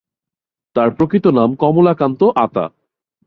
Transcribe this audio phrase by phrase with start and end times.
[0.75, 2.65] তাঁর প্রকৃত নাম কমলাকান্ত আতা।